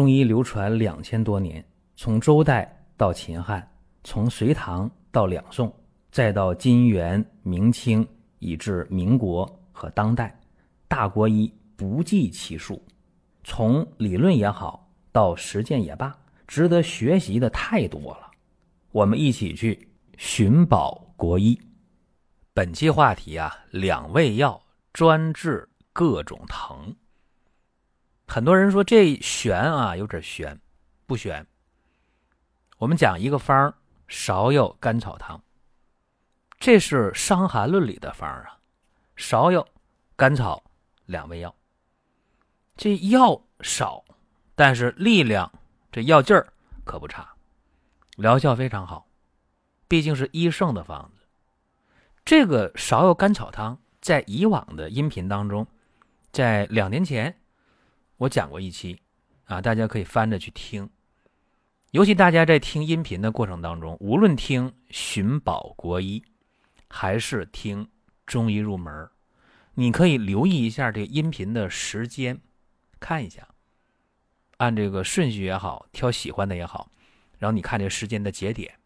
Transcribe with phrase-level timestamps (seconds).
[0.00, 1.62] 中医流传两千多年，
[1.94, 3.70] 从周代到秦汉，
[4.02, 5.70] 从隋唐到两宋，
[6.10, 8.08] 再到金元明清，
[8.38, 10.34] 以至民国和当代，
[10.88, 12.82] 大国医不计其数。
[13.44, 18.30] 从理论也好，到实践也罢，值得学习的太多了。
[18.92, 19.86] 我们一起去
[20.16, 21.60] 寻宝国医。
[22.54, 24.58] 本期话题啊，两味药
[24.94, 26.96] 专治各种疼。
[28.32, 30.56] 很多人说这悬啊，有点悬，
[31.04, 31.44] 不悬。
[32.78, 33.74] 我们讲一个方
[34.08, 35.42] 芍药甘草汤，
[36.60, 38.56] 这是《伤寒论》里的方啊。
[39.16, 39.66] 芍药、
[40.14, 40.62] 甘草
[41.06, 41.52] 两味药，
[42.76, 44.04] 这药少，
[44.54, 45.50] 但是力量
[45.90, 46.52] 这药劲儿
[46.84, 47.34] 可不差，
[48.16, 49.08] 疗效非常好。
[49.88, 51.24] 毕竟是医圣的方子。
[52.24, 55.66] 这个芍药甘草汤在以往的音频当中，
[56.30, 57.36] 在两年前
[58.20, 59.00] 我讲过一期，
[59.44, 60.86] 啊，大家可以翻着去听。
[61.92, 66.22] 尤其大家在听音频的过程当中，无论听寻宝国医，
[66.86, 67.88] 还是听
[68.26, 69.08] 中医入门，
[69.72, 72.38] 你可以留意一下这个音频的时间，
[73.00, 73.48] 看一下，
[74.58, 76.92] 按这个顺序也好，挑喜欢的也好，
[77.38, 78.78] 然后你看这个时间的节点。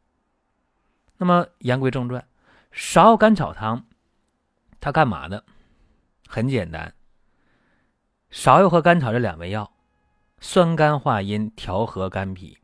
[1.17, 2.25] 那么言归正传。
[2.73, 3.85] 芍药甘草汤，
[4.79, 5.45] 它干嘛的？
[6.29, 6.95] 很简单，
[8.35, 9.73] 芍药和甘草这两味药，
[10.41, 12.59] 酸甘化阴，调和肝脾，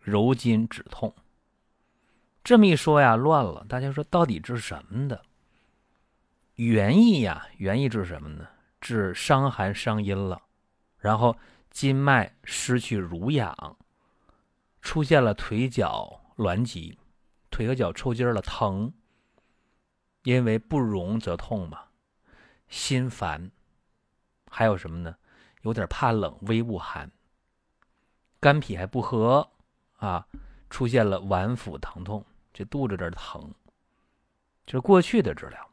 [0.00, 1.14] 柔筋止痛。
[2.42, 3.66] 这么一说呀，乱了。
[3.68, 5.22] 大家说到底治什么的？
[6.54, 8.48] 原意呀，原意治什么呢？
[8.80, 10.40] 治伤寒伤阴了，
[10.96, 11.36] 然后
[11.70, 13.76] 筋脉失去濡养，
[14.80, 16.98] 出现了腿脚挛急，
[17.50, 18.90] 腿和脚抽筋了，疼。
[20.22, 21.82] 因为不荣则痛嘛，
[22.68, 23.50] 心烦，
[24.56, 25.16] 还有什么呢？
[25.62, 27.10] 有点怕冷，微恶寒，
[28.38, 29.50] 肝脾还不和
[29.96, 30.28] 啊，
[30.70, 33.52] 出现了脘腹疼痛，这肚子这疼，
[34.64, 35.70] 这是过去的治疗。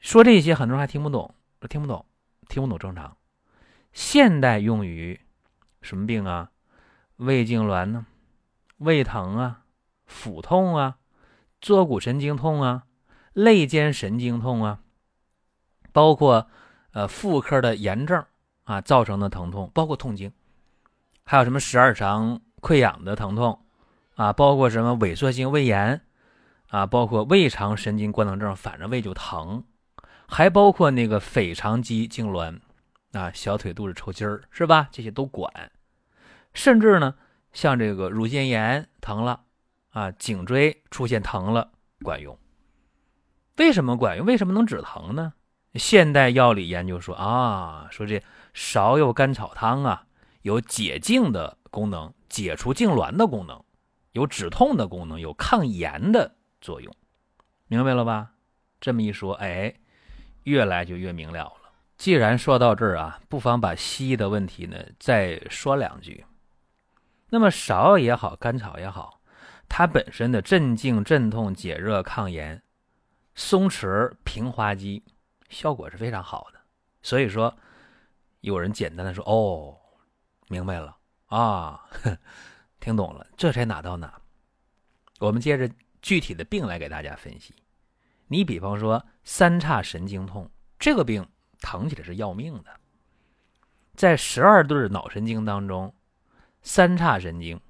[0.00, 1.32] 说这些，很多人还听不懂，
[1.70, 2.04] 听不懂，
[2.48, 3.16] 听不懂正常。
[3.92, 5.20] 现代用于
[5.80, 6.50] 什么病啊？
[7.18, 8.06] 胃痉挛呢？
[8.78, 9.62] 胃疼啊？
[10.06, 10.98] 腹痛啊？
[11.60, 12.86] 坐骨神经痛啊？
[13.32, 14.80] 肋间神经痛啊，
[15.92, 16.50] 包括
[16.98, 18.24] 呃妇科的炎症
[18.64, 20.32] 啊造成的疼痛，包括痛经，
[21.22, 23.64] 还有什么十二肠溃疡的疼痛
[24.16, 26.00] 啊，包括什么萎缩性胃炎
[26.70, 29.62] 啊，包括胃肠神经官能症，反正胃就疼，
[30.26, 32.58] 还包括那个腓肠肌痉挛
[33.12, 34.88] 啊，小腿肚子抽筋儿是吧？
[34.90, 35.70] 这些都管，
[36.52, 37.14] 甚至呢，
[37.52, 39.42] 像这个乳腺炎疼了
[39.90, 41.70] 啊，颈椎出现疼了，
[42.02, 42.36] 管用。
[43.56, 44.26] 为什么管用？
[44.26, 45.34] 为什么能止疼呢？
[45.74, 48.22] 现代药理研究说啊，说这
[48.54, 50.06] 芍药甘草汤啊，
[50.42, 53.62] 有解痉的功能，解除痉挛的功能，
[54.12, 56.94] 有止痛的功能，有抗炎的作用，
[57.66, 58.30] 明白了吧？
[58.80, 59.74] 这么一说，哎，
[60.44, 61.72] 越来就越明了了。
[61.96, 66.24] 既然说到这儿啊，不妨把西医的问题呢再说两句。
[67.30, 69.20] 那么芍药也好，甘草也好，
[69.68, 72.62] 它本身的镇静、镇痛、解热、抗炎。
[73.34, 75.04] 松弛平滑肌
[75.48, 76.60] 效果是非常好的，
[77.02, 77.56] 所以说
[78.40, 79.76] 有人简单的说哦，
[80.48, 81.88] 明白了啊，
[82.80, 84.20] 听懂了，这才哪到哪。
[85.20, 85.68] 我们接着
[86.00, 87.54] 具体的病来给大家分析。
[88.26, 91.26] 你比方说三叉神经痛这个病，
[91.60, 92.80] 疼起来是要命的。
[93.94, 95.94] 在十二对脑神经当中，
[96.62, 97.60] 三叉神经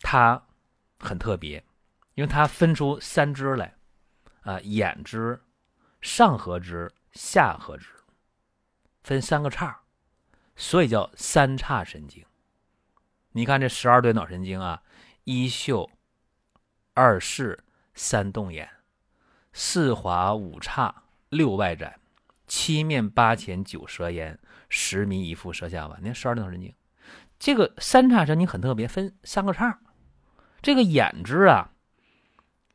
[0.00, 0.44] 它
[0.98, 1.64] 很特别，
[2.14, 3.74] 因为它分出三支来。
[4.42, 5.40] 啊，眼支、
[6.02, 7.86] 上合支、下合支，
[9.04, 9.80] 分三个叉，
[10.56, 12.24] 所以叫三叉神经。
[13.30, 14.82] 你看这十二对脑神经啊，
[15.24, 15.88] 一嗅、
[16.92, 17.58] 二视、
[17.94, 18.68] 三动眼、
[19.52, 21.98] 四滑五叉、六外展、
[22.46, 24.38] 七面八前、九舌咽、
[24.68, 25.96] 十迷一副、舌下脘。
[26.00, 26.74] 你看十二对脑神经，
[27.38, 29.78] 这个三叉神经很特别，分三个叉。
[30.60, 31.71] 这个眼支啊。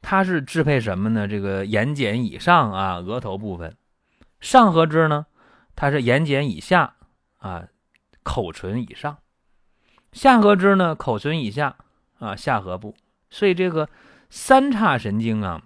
[0.01, 1.27] 它是支配什么呢？
[1.27, 3.71] 这个眼睑以上啊，额头部分；
[4.39, 5.25] 上颌支呢，
[5.75, 6.95] 它是眼睑以下
[7.39, 7.67] 啊，
[8.23, 9.17] 口唇以上；
[10.13, 11.75] 下颌支呢，口唇以下
[12.19, 12.95] 啊，下颌部。
[13.29, 13.89] 所以这个
[14.29, 15.61] 三叉神经啊，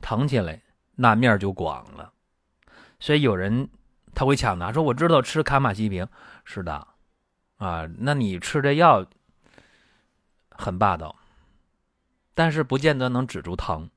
[0.00, 0.62] 疼起来
[0.96, 2.12] 那面就广了。
[3.00, 3.68] 所以有人
[4.14, 6.06] 他会抢答说：“我知道吃卡马西平
[6.44, 6.86] 是的
[7.56, 9.04] 啊，那你吃这药
[10.50, 11.16] 很霸道。”
[12.34, 13.88] 但是不见得能止住疼，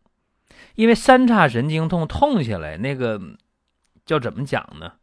[0.75, 3.19] 因为三叉神经痛痛起来，那个
[4.05, 4.93] 叫怎么讲呢？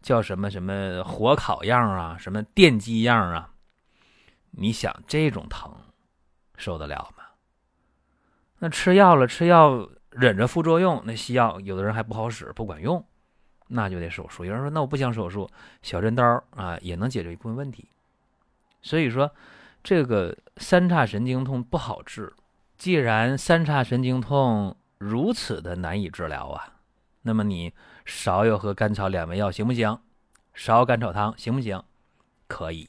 [0.00, 3.50] 叫什么什么火烤样啊，什么电击样啊？
[4.52, 5.74] 你想这种疼
[6.56, 7.24] 受得了吗？
[8.60, 13.04] 那吃药了，吃药忍着副作用，那西药有的人还不好使，不管用，
[13.68, 14.44] 那就得手术。
[14.44, 15.48] 有人说那我不想手术，
[15.82, 17.88] 小针刀啊也能解决一部分问题。
[18.82, 19.30] 所以说，
[19.82, 22.32] 这个三叉神经痛不好治。
[22.78, 26.74] 既然三叉神经痛如此的难以治疗啊，
[27.22, 27.74] 那么你
[28.06, 29.98] 芍药和甘草两味药行不行？
[30.54, 31.82] 芍药甘草汤行不行？
[32.46, 32.88] 可以，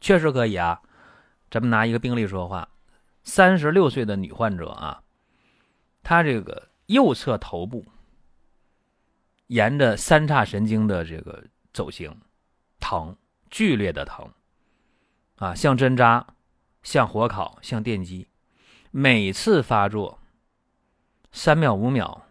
[0.00, 0.82] 确实可以啊。
[1.50, 2.68] 咱们拿一个病例说话，
[3.22, 5.02] 三十六岁的女患者啊，
[6.02, 7.84] 她这个右侧头部
[9.46, 12.20] 沿着三叉神经的这个走行，
[12.80, 13.16] 疼，
[13.50, 14.28] 剧烈的疼，
[15.36, 16.26] 啊，像针扎，
[16.82, 18.26] 像火烤，像电击。
[18.94, 20.18] 每次发作，
[21.32, 22.26] 三秒、五秒、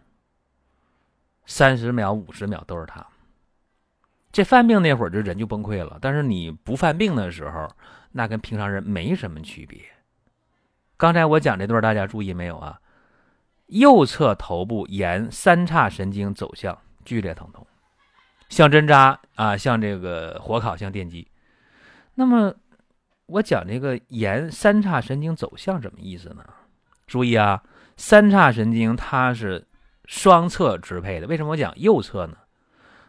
[1.44, 3.04] 三十秒、五十秒都是他。
[4.30, 5.98] 这犯病那会儿，就人就崩溃了。
[6.00, 7.68] 但是你不犯病的时候，
[8.12, 9.80] 那跟平常人没什么区别。
[10.96, 12.80] 刚才我讲这段，大家注意没有啊？
[13.66, 17.66] 右侧头部沿三叉神经走向剧烈疼痛，
[18.48, 21.26] 像针扎啊，像这个火烤，像电击。
[22.14, 22.54] 那么。
[23.32, 26.44] 我讲这个沿三叉神经走向什么意思呢？
[27.06, 27.62] 注意啊，
[27.96, 29.66] 三叉神经它是
[30.04, 31.26] 双侧支配的。
[31.26, 32.36] 为什么我讲右侧呢？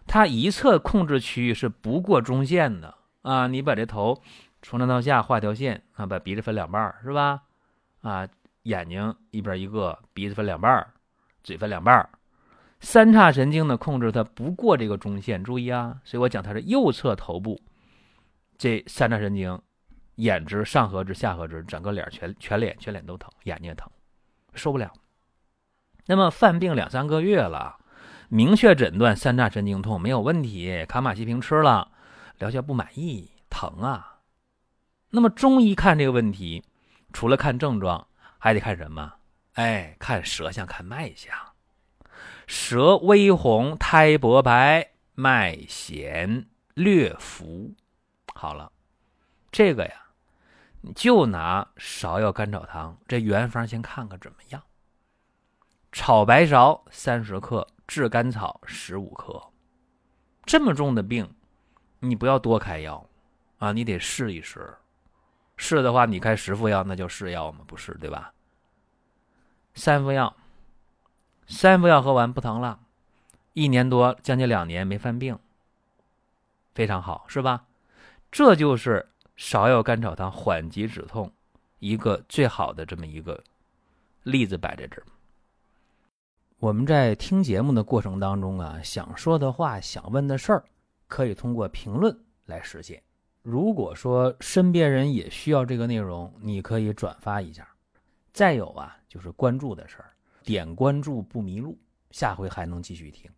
[0.07, 3.47] 它一侧控制区域是不过中线的啊。
[3.47, 4.21] 你把这头
[4.61, 7.41] 从上到下画条线啊，把鼻子分两半是吧？
[8.01, 8.25] 啊，
[8.63, 10.87] 眼睛一边一个，鼻子分两半
[11.43, 12.09] 嘴分两半
[12.79, 15.99] 三叉神经的控制它不过这个中线，注意啊。
[16.05, 17.59] 所以我讲它是右侧头部
[18.57, 19.61] 这三叉神经。
[20.15, 23.89] 眼直、上颌直、下颌直，整个脸全全脸全脸都疼，眼睛也疼，
[24.53, 24.91] 受不了。
[26.05, 27.77] 那么犯病两三个月了，
[28.29, 31.91] 明确诊断三叉神经痛没有问题，卡马西平吃了，
[32.37, 34.19] 疗效不满意，疼啊。
[35.09, 36.63] 那么中医看这个问题，
[37.13, 38.07] 除了看症状，
[38.37, 39.13] 还得看什么？
[39.53, 41.33] 哎，看舌象，看脉象。
[42.45, 47.73] 舌微红，苔薄白，脉弦略浮。
[48.35, 48.71] 好了，
[49.51, 50.02] 这个呀。
[50.93, 54.61] 就拿芍药甘草汤这原方先看看怎么样。
[55.91, 59.41] 炒白芍三十克，炙甘草十五克。
[60.43, 61.33] 这么重的病，
[61.99, 63.07] 你不要多开药
[63.59, 64.75] 啊，你得试一试。
[65.55, 68.33] 试的话，你开十副药，那就试药嘛，不是对吧？
[69.75, 70.35] 三副药，
[71.47, 72.79] 三副药喝完不疼了，
[73.53, 75.39] 一年多将近两年没犯病，
[76.75, 77.65] 非常好，是吧？
[78.29, 79.09] 这就是。
[79.37, 81.31] 芍药甘草汤缓急止痛，
[81.79, 83.43] 一个最好的这么一个
[84.23, 85.03] 例子摆在这儿。
[86.59, 90.63] 我们在听节目的过程当中啊，想说的话、想问的事儿，
[91.07, 93.01] 可以通过评论来实现。
[93.41, 97.67] 如果说身边人也需要这个内容，你可以转发一下。
[98.31, 100.13] 再有啊，就是关注的事儿，
[100.43, 101.77] 点关注不迷路，
[102.11, 103.29] 下回还能继续听。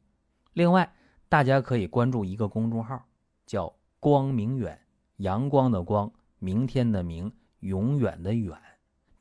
[0.53, 0.93] 另外，
[1.27, 3.03] 大家可以关注一个公众号，
[3.47, 4.79] 叫“光明远”。
[5.17, 8.57] 阳光的光，明天的明，永远的远。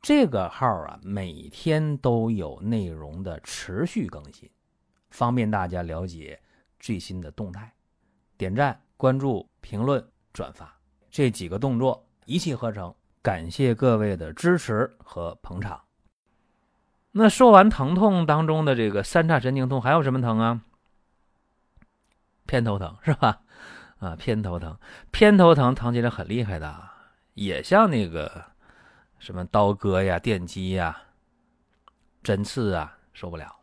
[0.01, 4.49] 这个号啊，每天都有内容的持续更新，
[5.09, 6.39] 方便大家了解
[6.79, 7.73] 最新的动态。
[8.37, 10.77] 点赞、关注、评论、转发
[11.09, 12.93] 这几个动作一气呵成。
[13.21, 15.81] 感谢各位的支持和捧场。
[17.11, 20.61] 那说完疼痛当中的这个三叉神经痛，还有什么疼啊？
[22.45, 23.41] 偏头疼是吧？
[24.05, 24.77] 啊，偏头疼，
[25.09, 26.89] 偏头疼疼起来很厉害的，
[27.33, 28.51] 也像那个
[29.17, 30.95] 什么刀割呀、电击呀、
[32.21, 33.55] 针刺啊，受不了。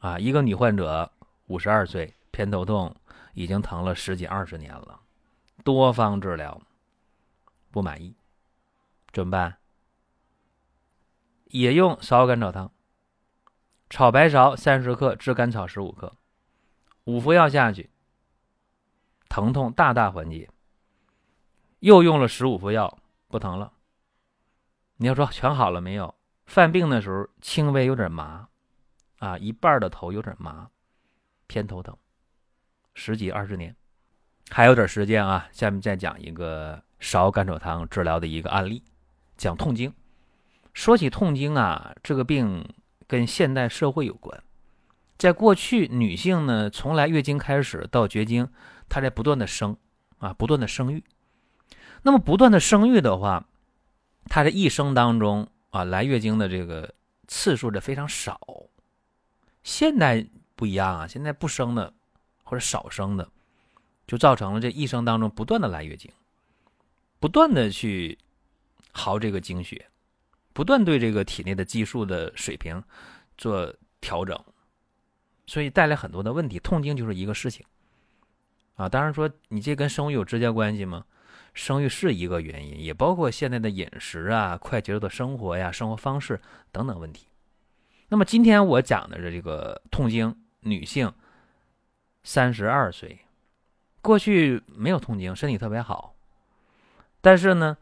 [0.00, 1.08] 啊，一个女患者，
[1.46, 2.92] 五十二岁，偏头痛
[3.34, 5.00] 已经疼了十几二十年了，
[5.62, 6.60] 多方治疗
[7.70, 8.16] 不满意，
[9.12, 9.56] 怎么办？
[11.44, 12.72] 也用芍甘草汤，
[13.88, 16.16] 炒白芍三十克，炙甘草十五克，
[17.04, 17.91] 五服药下去。
[19.32, 20.46] 疼痛大大缓解，
[21.78, 22.98] 又用了十五副药，
[23.28, 23.72] 不疼了。
[24.98, 26.14] 你要说全好了没有？
[26.44, 28.46] 犯病的时候轻微有点麻，
[29.20, 30.68] 啊，一半的头有点麻，
[31.46, 31.96] 偏头疼，
[32.92, 33.74] 十几二十年，
[34.50, 35.48] 还有点时间啊。
[35.50, 38.82] 下面再讲一个芍甘草汤治疗的一个案例，
[39.38, 39.90] 讲痛经。
[40.74, 42.68] 说起痛经啊，这个病
[43.06, 44.44] 跟现代社会有关。
[45.16, 48.46] 在过去，女性呢，从来月经开始到绝经。
[48.92, 49.74] 她在不断的生，
[50.18, 51.02] 啊，不断的生育。
[52.02, 53.48] 那么不断的生育的话，
[54.26, 56.94] 她的一生当中啊，来月经的这个
[57.26, 58.38] 次数的非常少。
[59.62, 61.90] 现在不一样啊，现在不生的
[62.44, 63.26] 或者少生的，
[64.06, 66.12] 就造成了这一生当中不断的来月经，
[67.18, 68.18] 不断的去
[68.92, 69.86] 耗这个经血，
[70.52, 72.84] 不断对这个体内的激素的水平
[73.38, 74.38] 做调整，
[75.46, 76.58] 所以带来很多的问题。
[76.58, 77.64] 痛经就是一个事情
[78.74, 78.88] 啊。
[78.88, 81.04] 当然说你这跟生育有直接关系吗？
[81.54, 87.26] 生育是一个原因，也包括现在的饮食啊、快节奏的生活呀、生活方式等等问题。
[88.08, 91.12] 那么今天我讲的是这个痛经，女性
[92.22, 93.18] 三十二岁，
[94.00, 96.14] 过去没有痛经，身体特别好，
[97.20, 97.76] 但是呢，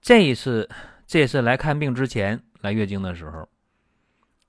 [0.00, 0.68] 这一次
[1.06, 3.48] 这次来看病之前来月经的时候，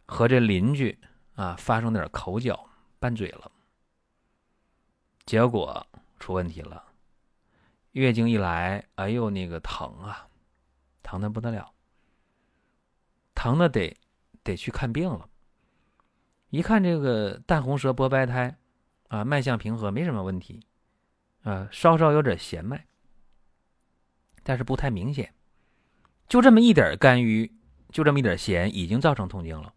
[0.08, 0.98] 和这邻居
[1.36, 2.68] 啊发生点口角
[3.00, 3.52] 拌嘴了，
[5.30, 5.86] 结果
[6.18, 6.84] 出问题了，
[7.92, 10.28] 月经一来，哎呦那个疼啊，
[11.04, 11.72] 疼的不得了，
[13.36, 13.96] 疼的得。
[14.42, 15.30] 得去看病了。
[16.50, 18.58] 一看这个淡红舌薄白苔，
[19.10, 20.66] 啊，脉象平和，没什么问题，
[21.44, 22.88] 啊，稍稍有点弦脉，
[24.42, 25.32] 但是不太明显，
[26.28, 27.54] 就这么一点肝郁，
[27.92, 29.76] 就这么一点弦，已经造成痛经了。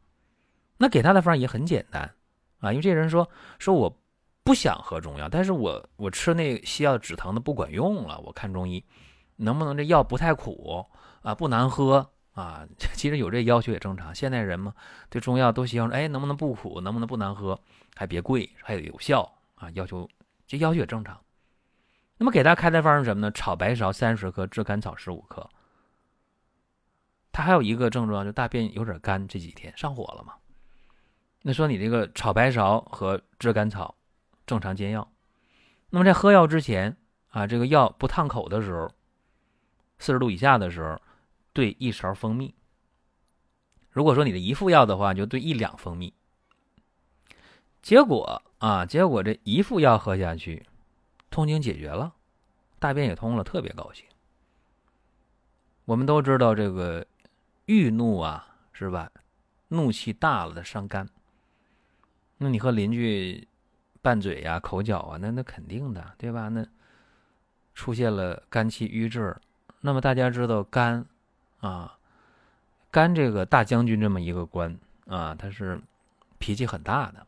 [0.78, 2.14] 那给他的方也很简单，
[2.60, 3.28] 啊，因为这人说
[3.58, 4.01] 说我
[4.44, 8.84] 不想喝中药，但是我我吃那西药止疼的不管用了，我看中医，
[9.36, 10.84] 能不能这药不太苦
[11.22, 12.10] 啊，不难喝？
[12.32, 14.14] 啊， 其实有这要求也正常。
[14.14, 14.74] 现代人嘛，
[15.10, 17.60] 对中药都希望，哎，能不能不苦，能不能不难喝，
[17.94, 19.22] 还别贵，还有有效
[19.54, 19.70] 啊。
[19.74, 20.08] 要求
[20.46, 21.20] 这要求也正常。
[22.16, 23.30] 那么给他开的方是什么呢？
[23.32, 25.48] 炒白芍三十克，炙甘草十五克。
[27.30, 30.34] 他还有一个症状，就大便有点干，这几天上火了嘛。
[31.42, 33.94] 那说你这个炒白芍和炙甘草
[34.52, 35.10] 正常煎药。
[35.88, 36.94] 那么在喝药之前
[37.30, 38.90] 啊，这个药不烫口的时候，
[39.98, 41.00] 四十度以下的时候。
[41.54, 42.54] 兑一勺蜂蜜。
[43.90, 46.14] 如果说你的一副药的话，就兑一两蜂蜜。
[47.82, 50.66] 结果啊，结果这一副药喝下去，
[51.28, 52.14] 痛经解决了，
[52.78, 54.06] 大便也通了，特别高兴。
[55.84, 57.06] 我们都知道这个
[57.66, 59.10] 郁怒啊，是吧？
[59.68, 61.06] 怒气大了的伤肝。
[62.38, 63.46] 那你和邻居
[64.02, 66.48] 拌嘴呀、口角啊，那那肯定的，对吧？
[66.48, 66.66] 那
[67.74, 69.34] 出现了肝气郁滞。
[69.80, 71.06] 那么大家知道肝。
[71.60, 71.96] 啊，
[72.90, 75.80] 肝这个大将军这么一个官啊，他是
[76.38, 77.24] 脾气很大的。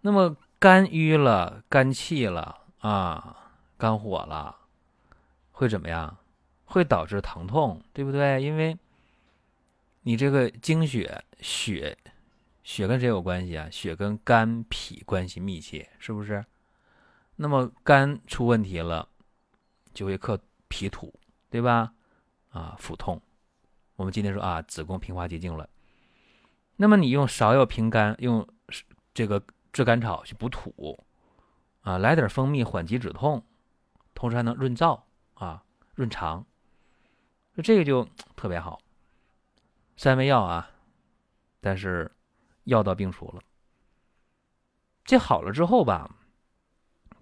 [0.00, 3.36] 那么肝郁了、肝气了啊、
[3.76, 4.54] 肝火了，
[5.50, 6.16] 会怎么样？
[6.66, 8.40] 会导致疼痛，对不对？
[8.40, 8.78] 因为
[10.02, 11.98] 你这个精血、血、
[12.64, 13.68] 血跟谁有关系啊？
[13.70, 16.44] 血跟肝脾关系密切，是不是？
[17.36, 19.08] 那么肝出问题了，
[19.92, 21.12] 就会克脾土，
[21.50, 21.92] 对吧？
[22.48, 23.20] 啊，腹痛，
[23.96, 25.68] 我们今天说啊，子宫平滑结晶了。
[26.76, 28.48] 那么你用芍药平肝，用
[29.12, 31.04] 这个炙甘草去补土，
[31.82, 33.44] 啊，来点蜂蜜缓急止痛，
[34.14, 35.02] 同时还能润燥
[35.34, 35.62] 啊，
[35.94, 36.46] 润肠，
[37.62, 38.80] 这个就特别好。
[39.96, 40.70] 三味药啊，
[41.60, 42.10] 但是
[42.64, 43.42] 药到病除了。
[45.04, 46.10] 这好了之后吧，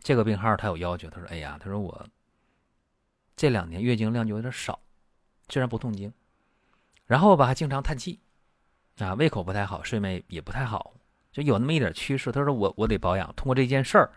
[0.01, 2.07] 这个病号他有要求，他说：“哎呀，他说我
[3.37, 4.79] 这两年月经量就有点少。”
[5.49, 6.11] 虽然不痛经，
[7.05, 8.21] 然后吧还经常叹气，
[8.99, 10.95] 啊，胃口不太好，睡眠也不太好，
[11.31, 12.33] 就有那么一点趋势。
[12.33, 14.11] 他说我我得保养，通过这件事儿，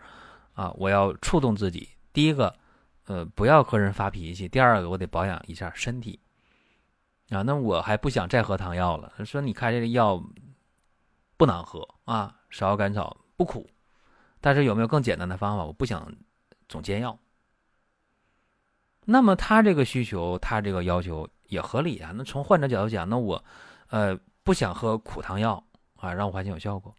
[0.54, 1.90] 啊，我要触动自己。
[2.12, 2.56] 第一个，
[3.06, 6.18] 呃，不要和人发脾气；第二个，我得保养一下身体。
[7.30, 9.12] 啊，那我还不想再喝汤药了。
[9.24, 10.22] 说你开这个药
[11.36, 13.68] 不难喝啊，芍药甘草不苦，
[14.40, 15.64] 但是有没有更简单的方法？
[15.64, 16.12] 我不想
[16.68, 17.18] 总煎药。
[19.04, 22.12] 那么他这个需求，他这个要求也合理啊。
[22.14, 23.44] 那从患者角度讲，那我，
[23.88, 25.62] 呃，不想喝苦汤药
[25.96, 26.94] 啊，让我发现有效果，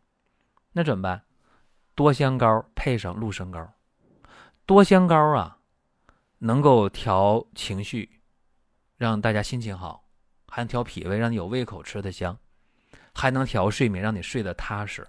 [0.71, 1.23] 那怎么办？
[1.95, 3.73] 多香膏配上鹿参膏，
[4.65, 5.57] 多香膏啊，
[6.37, 8.21] 能够调情绪，
[8.95, 10.07] 让大家心情好，
[10.47, 12.37] 还能调脾胃，让你有胃口吃的香，
[13.17, 15.07] 还能调睡眠，让你睡得踏实。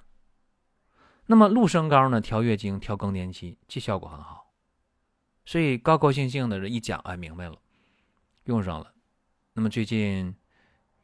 [1.27, 4.50] 那么鹿参膏呢，调月经、调更年期，这效果很好。
[5.45, 7.57] 所以高高兴兴的这一讲，哎，明白了，
[8.45, 8.91] 用上了。
[9.53, 10.35] 那么最近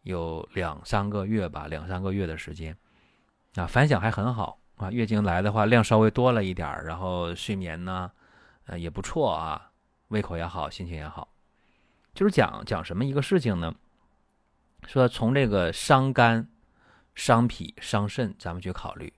[0.02, 2.74] 有两三个月吧，两三个月的时间，
[3.56, 4.90] 啊，反响还很好啊。
[4.90, 8.10] 月经来的话，量稍微多了一点然后睡眠呢，
[8.64, 9.70] 呃，也不错啊，
[10.08, 11.28] 胃口也好，心情也好。
[12.14, 13.74] 就是讲讲什么一个事情呢？
[14.86, 16.48] 说从这个伤肝、
[17.14, 19.12] 伤脾、伤肾，咱们去考虑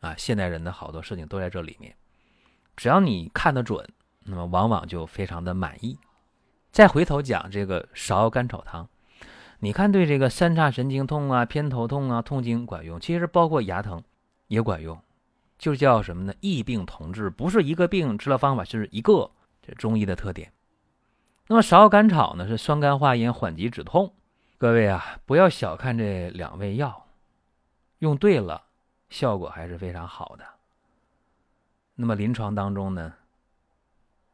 [0.00, 1.94] 啊，现代人的好多事情都在这里面，
[2.76, 3.86] 只要你看得准。
[4.30, 5.98] 那么往往就非常的满意。
[6.70, 8.86] 再回头讲这个芍药甘草汤，
[9.60, 14.02] 你看对这个三叉神经痛啊、偏头痛啊、痛经管用，其实包括牙疼
[14.48, 15.00] 也管用，
[15.58, 16.34] 就叫什么呢？
[16.40, 19.30] 异病同治，不是一个病治疗方法，就是一个
[19.62, 20.52] 这中医的特点。
[21.46, 24.12] 那么芍药甘草呢，是酸甘化阴、缓急止痛。
[24.58, 27.06] 各位啊，不要小看这两味药，
[27.98, 28.66] 用对了，
[29.08, 30.44] 效果还是非常好的。
[31.94, 33.14] 那么临床当中呢，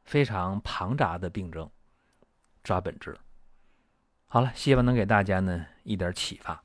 [0.05, 1.71] 非常庞杂的病症，
[2.63, 3.19] 抓本质。
[4.27, 6.63] 好了，希望能给大家呢一点启发。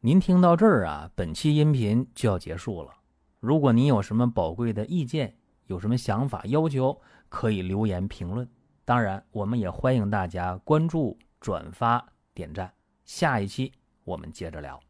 [0.00, 2.94] 您听到这儿啊，本期音频就要结束了。
[3.40, 8.48] 如果您有什么宝贵的意见，有什么想法要求，可以留言评论。
[8.84, 12.72] 当然，我们也欢迎大家关注、转发、点赞。
[13.04, 13.72] 下一期
[14.04, 14.80] 我们接着聊。